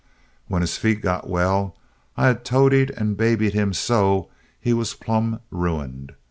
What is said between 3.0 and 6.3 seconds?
babied him so he was plum ruined.